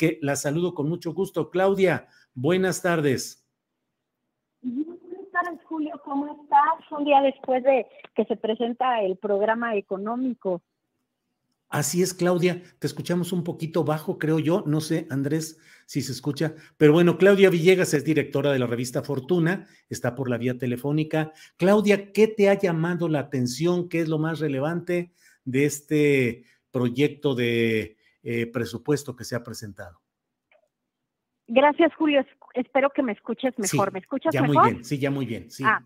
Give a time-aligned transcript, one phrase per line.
[0.00, 1.50] Que la saludo con mucho gusto.
[1.50, 3.46] Claudia, buenas tardes.
[4.62, 6.00] Buenas tardes, Julio.
[6.02, 6.90] ¿Cómo estás?
[6.90, 10.62] Un día después de que se presenta el programa económico.
[11.68, 12.62] Así es, Claudia.
[12.78, 14.64] Te escuchamos un poquito bajo, creo yo.
[14.66, 16.54] No sé, Andrés, si se escucha.
[16.78, 21.34] Pero bueno, Claudia Villegas es directora de la revista Fortuna, está por la vía telefónica.
[21.58, 23.90] Claudia, ¿qué te ha llamado la atención?
[23.90, 25.12] ¿Qué es lo más relevante
[25.44, 30.00] de este proyecto de eh, presupuesto que se ha presentado?
[31.46, 32.24] Gracias, Julio.
[32.54, 33.88] Espero que me escuches mejor.
[33.88, 34.56] Sí, ¿Me escuchas ya mejor?
[34.56, 35.50] muy bien, sí, ya muy bien.
[35.50, 35.64] Sí.
[35.66, 35.82] Ah,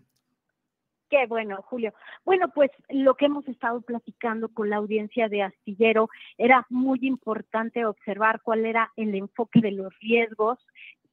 [1.09, 1.93] Qué bueno, Julio.
[2.23, 7.85] Bueno, pues lo que hemos estado platicando con la audiencia de Astillero era muy importante
[7.85, 10.57] observar cuál era el enfoque de los riesgos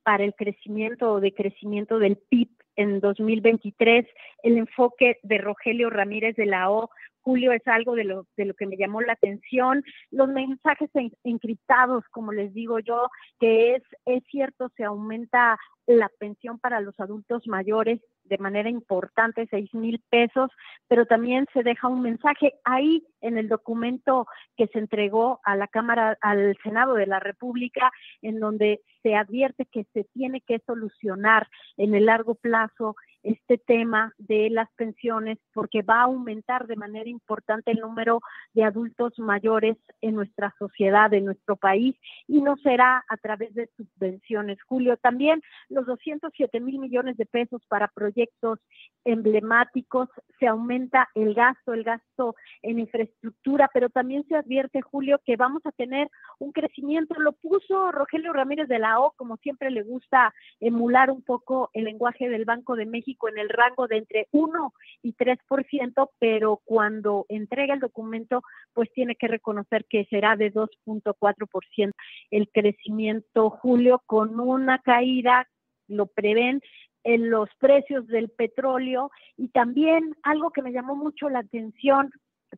[0.02, 4.06] para el crecimiento o decrecimiento del PIB en 2023,
[4.42, 6.90] el enfoque de Rogelio Ramírez de la O.
[7.20, 9.84] Julio es algo de lo, de lo que me llamó la atención.
[10.10, 15.56] Los mensajes en- encriptados, como les digo yo, que es, es cierto, se aumenta
[15.86, 20.50] la pensión para los adultos mayores de manera importante, seis mil pesos,
[20.88, 25.68] pero también se deja un mensaje ahí en el documento que se entregó a la
[25.68, 27.90] Cámara, al Senado de la República,
[28.20, 34.12] en donde se advierte que se tiene que solucionar en el largo plazo este tema
[34.18, 38.20] de las pensiones porque va a aumentar de manera importante el número
[38.52, 41.96] de adultos mayores en nuestra sociedad, en nuestro país,
[42.26, 44.62] y no será a través de subvenciones.
[44.64, 48.58] Julio, también los 207 mil millones de pesos para proyectos
[49.04, 55.36] emblemáticos, se aumenta el gasto, el gasto en infraestructura, pero también se advierte, Julio, que
[55.36, 59.82] vamos a tener un crecimiento, lo puso Rogelio Ramírez de la O, como siempre le
[59.82, 64.28] gusta emular un poco el lenguaje del Banco de México en el rango de entre
[64.32, 68.42] 1 y 3%, pero cuando entrega el documento,
[68.72, 71.92] pues tiene que reconocer que será de 2.4%
[72.30, 75.48] el crecimiento, Julio, con una caída,
[75.88, 76.60] lo prevén
[77.04, 79.10] en los precios del petróleo.
[79.36, 82.10] Y también algo que me llamó mucho la atención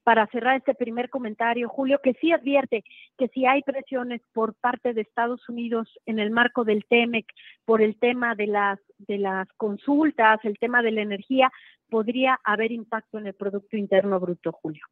[0.03, 2.83] para cerrar este primer comentario, Julio, que sí advierte
[3.17, 7.27] que si hay presiones por parte de Estados Unidos en el marco del TEMEC
[7.65, 11.51] por el tema de las de las consultas, el tema de la energía,
[11.89, 14.85] podría haber impacto en el producto interno bruto, Julio.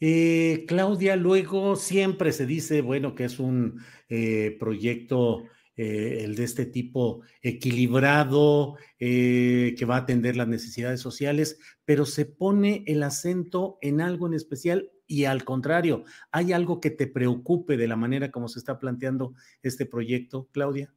[0.00, 5.44] Eh, Claudia, luego siempre se dice, bueno, que es un eh, proyecto,
[5.82, 12.04] eh, el de este tipo, equilibrado, eh, que va a atender las necesidades sociales, pero
[12.04, 17.06] se pone el acento en algo en especial y al contrario, ¿hay algo que te
[17.06, 19.32] preocupe de la manera como se está planteando
[19.62, 20.92] este proyecto, Claudia?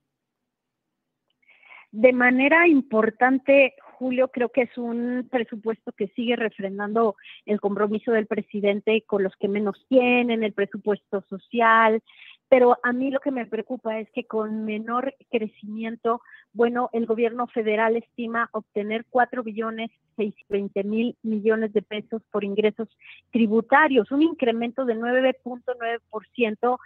[1.93, 7.15] De manera importante, Julio, creo que es un presupuesto que sigue refrendando
[7.45, 12.01] el compromiso del presidente con los que menos tienen, el presupuesto social,
[12.49, 16.19] pero a mí lo que me preocupa es que con menor crecimiento,
[16.51, 22.89] bueno, el gobierno federal estima obtener 4 billones 620 mil millones de pesos por ingresos
[23.29, 26.79] tributarios, un incremento de 9.9%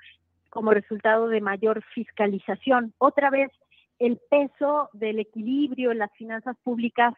[0.50, 2.94] como resultado de mayor fiscalización.
[2.98, 3.52] Otra vez,
[4.00, 7.14] el peso del equilibrio en las finanzas públicas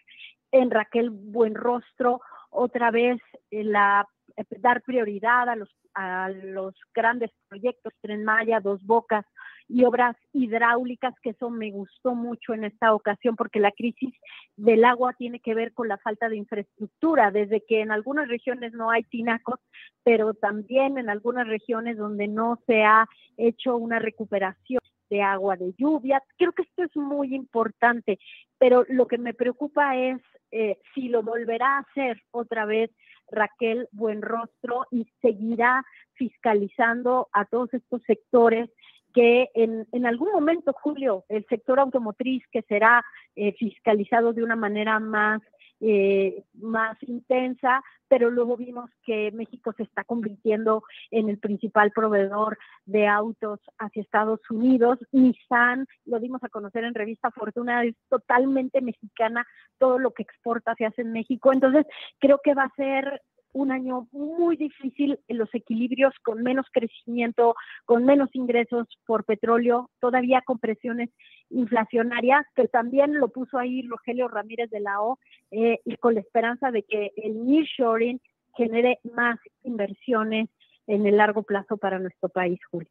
[0.51, 3.21] en Raquel Buenrostro, otra vez
[3.51, 9.25] eh, la eh, dar prioridad a los a los grandes proyectos Tren Maya, Dos Bocas
[9.67, 14.13] y obras hidráulicas, que eso me gustó mucho en esta ocasión porque la crisis
[14.55, 18.73] del agua tiene que ver con la falta de infraestructura, desde que en algunas regiones
[18.73, 19.59] no hay tinacos,
[20.03, 23.05] pero también en algunas regiones donde no se ha
[23.37, 24.79] hecho una recuperación
[25.09, 26.21] de agua de lluvia.
[26.37, 28.19] Creo que esto es muy importante,
[28.57, 30.21] pero lo que me preocupa es
[30.51, 32.91] eh, si lo volverá a hacer otra vez
[33.31, 35.83] Raquel Buenrostro y seguirá
[36.13, 38.69] fiscalizando a todos estos sectores
[39.13, 43.03] que en, en algún momento, Julio, el sector automotriz que será
[43.35, 45.41] eh, fiscalizado de una manera más
[45.81, 52.57] eh, más intensa, pero luego vimos que México se está convirtiendo en el principal proveedor
[52.85, 54.99] de autos hacia Estados Unidos.
[55.11, 59.45] Nissan, lo dimos a conocer en revista Fortuna, es totalmente mexicana,
[59.77, 61.53] todo lo que exporta se hace en México.
[61.53, 61.85] Entonces,
[62.19, 63.21] creo que va a ser
[63.53, 67.55] un año muy difícil en los equilibrios, con menos crecimiento,
[67.85, 71.09] con menos ingresos por petróleo, todavía con presiones
[71.49, 75.19] inflacionarias, que también lo puso ahí Rogelio Ramírez de la O,
[75.51, 78.21] eh, y con la esperanza de que el nearshoring
[78.55, 80.49] genere más inversiones
[80.87, 82.89] en el largo plazo para nuestro país, Julio.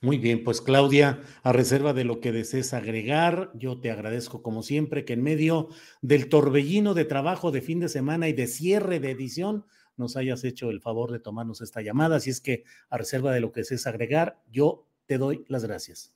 [0.00, 4.62] Muy bien, pues Claudia, a reserva de lo que desees agregar, yo te agradezco como
[4.62, 5.70] siempre que en medio
[6.02, 9.64] del torbellino de trabajo de fin de semana y de cierre de edición,
[9.98, 12.16] nos hayas hecho el favor de tomarnos esta llamada.
[12.16, 16.14] Así es que, a reserva de lo que desees agregar, yo te doy las gracias.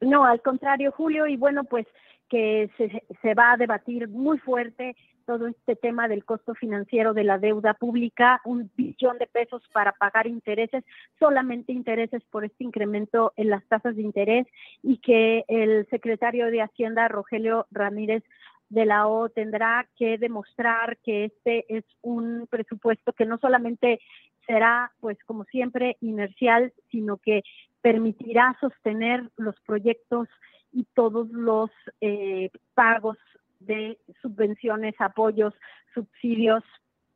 [0.00, 1.86] No, al contrario, Julio, y bueno, pues
[2.28, 4.96] que se, se va a debatir muy fuerte
[5.30, 9.92] todo este tema del costo financiero de la deuda pública, un billón de pesos para
[9.92, 10.82] pagar intereses,
[11.20, 14.48] solamente intereses por este incremento en las tasas de interés
[14.82, 18.24] y que el secretario de Hacienda, Rogelio Ramírez
[18.70, 24.00] de la O, tendrá que demostrar que este es un presupuesto que no solamente
[24.46, 27.42] será, pues como siempre, inercial, sino que
[27.82, 30.28] permitirá sostener los proyectos
[30.72, 31.70] y todos los
[32.00, 33.18] eh, pagos
[33.58, 35.52] de subvenciones, apoyos,
[35.92, 36.64] subsidios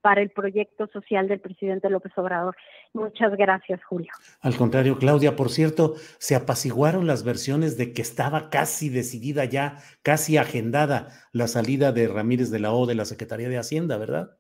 [0.05, 2.55] para el proyecto social del presidente López Obrador.
[2.93, 4.13] Muchas gracias, Julio.
[4.43, 9.79] Al contrario, Claudia, por cierto, se apaciguaron las versiones de que estaba casi decidida ya,
[10.03, 14.37] casi agendada la salida de Ramírez de la O de la Secretaría de Hacienda, ¿verdad?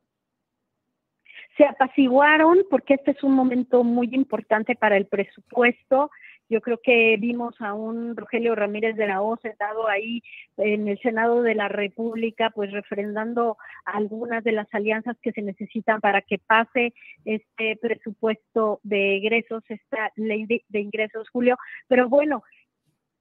[1.56, 6.10] Se apaciguaron porque este es un momento muy importante para el presupuesto
[6.55, 10.23] yo creo que vimos a un Rogelio Ramírez de la O sentado ahí
[10.56, 16.01] en el Senado de la República, pues refrendando algunas de las alianzas que se necesitan
[16.01, 21.56] para que pase este presupuesto de ingresos, esta ley de, ingresos, Julio.
[21.89, 22.45] Pero bueno,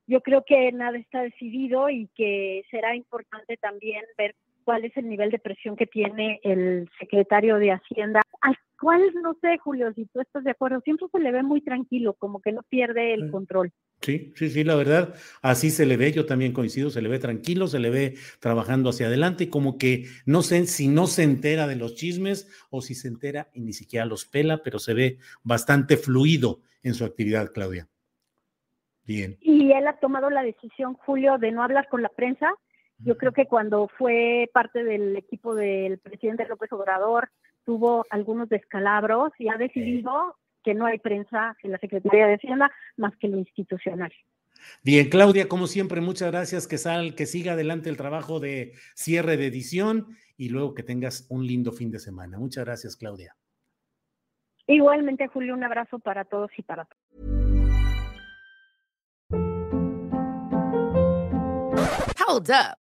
[0.06, 5.08] yo creo que nada está decidido y que será importante también ver cuál es el
[5.08, 10.06] nivel de presión que tiene el secretario de Hacienda, al cual no sé, Julio, si
[10.06, 13.32] tú estás de acuerdo, siempre se le ve muy tranquilo, como que no pierde el
[13.32, 13.72] control.
[14.02, 17.20] Sí, sí, sí, la verdad, así se le ve, yo también coincido, se le ve
[17.20, 21.24] tranquilo, se le ve trabajando hacia adelante y como que no sé si no se
[21.24, 24.94] entera de los chismes o si se entera y ni siquiera los pela, pero se
[24.94, 27.88] ve bastante fluido en su actividad, Claudia.
[29.06, 29.38] Bien.
[29.42, 32.54] Y él ha tomado la decisión, Julio, de no hablar con la prensa,
[33.00, 37.30] yo creo que cuando fue parte del equipo del presidente López Obrador,
[37.66, 42.72] tuvo algunos descalabros y ha decidido que no hay prensa en la Secretaría de Hacienda
[42.98, 44.12] más que lo institucional.
[44.84, 46.68] Bien, Claudia, como siempre, muchas gracias.
[46.68, 50.08] Que, sal, que siga adelante el trabajo de cierre de edición
[50.38, 52.38] y luego que tengas un lindo fin de semana.
[52.38, 53.36] Muchas gracias, Claudia.
[54.68, 57.04] Igualmente, Julio, un abrazo para todos y para todos.
[62.26, 62.83] Hold up.